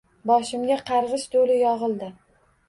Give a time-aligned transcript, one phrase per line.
[0.29, 2.11] Boshimga qarg'ish do'li yog'ildi